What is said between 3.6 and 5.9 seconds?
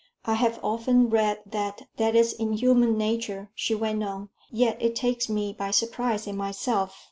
went on, "yet it takes me by